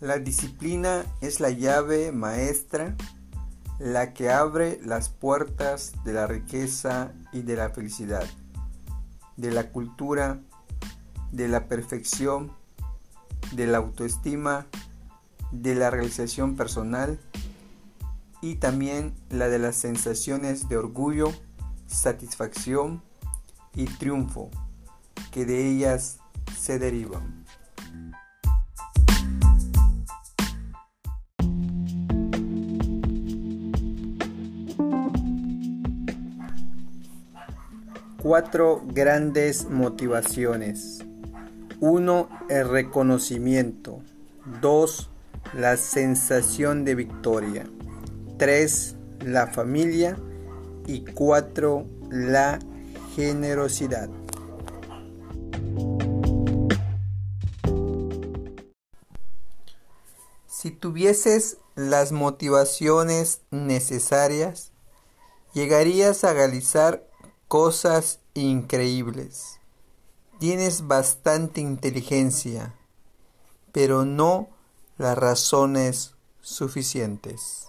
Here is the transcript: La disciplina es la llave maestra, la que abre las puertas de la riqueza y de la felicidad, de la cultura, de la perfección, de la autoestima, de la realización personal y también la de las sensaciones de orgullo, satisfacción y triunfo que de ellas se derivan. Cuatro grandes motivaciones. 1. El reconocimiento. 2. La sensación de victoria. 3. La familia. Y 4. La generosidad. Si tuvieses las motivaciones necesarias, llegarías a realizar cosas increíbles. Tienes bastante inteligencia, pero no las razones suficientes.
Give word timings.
La 0.00 0.18
disciplina 0.18 1.06
es 1.22 1.40
la 1.40 1.48
llave 1.48 2.12
maestra, 2.12 2.94
la 3.78 4.12
que 4.12 4.28
abre 4.28 4.78
las 4.84 5.08
puertas 5.08 5.94
de 6.04 6.12
la 6.12 6.26
riqueza 6.26 7.12
y 7.32 7.40
de 7.40 7.56
la 7.56 7.70
felicidad, 7.70 8.26
de 9.38 9.50
la 9.50 9.70
cultura, 9.70 10.42
de 11.32 11.48
la 11.48 11.66
perfección, 11.66 12.52
de 13.52 13.66
la 13.66 13.78
autoestima, 13.78 14.66
de 15.50 15.74
la 15.74 15.88
realización 15.88 16.56
personal 16.56 17.18
y 18.42 18.56
también 18.56 19.14
la 19.30 19.48
de 19.48 19.58
las 19.58 19.76
sensaciones 19.76 20.68
de 20.68 20.76
orgullo, 20.76 21.32
satisfacción 21.86 23.02
y 23.74 23.86
triunfo 23.86 24.50
que 25.30 25.46
de 25.46 25.70
ellas 25.70 26.18
se 26.54 26.78
derivan. 26.78 27.45
Cuatro 38.28 38.82
grandes 38.84 39.66
motivaciones. 39.70 41.04
1. 41.78 42.28
El 42.48 42.68
reconocimiento. 42.68 44.02
2. 44.60 45.10
La 45.54 45.76
sensación 45.76 46.84
de 46.84 46.96
victoria. 46.96 47.70
3. 48.36 48.96
La 49.20 49.46
familia. 49.46 50.18
Y 50.88 51.04
4. 51.04 51.86
La 52.10 52.58
generosidad. 53.14 54.10
Si 60.48 60.72
tuvieses 60.72 61.58
las 61.76 62.10
motivaciones 62.10 63.42
necesarias, 63.52 64.72
llegarías 65.54 66.24
a 66.24 66.34
realizar 66.34 67.06
cosas 67.48 68.20
increíbles. 68.34 69.60
Tienes 70.38 70.86
bastante 70.86 71.60
inteligencia, 71.60 72.74
pero 73.72 74.04
no 74.04 74.48
las 74.98 75.16
razones 75.16 76.14
suficientes. 76.40 77.68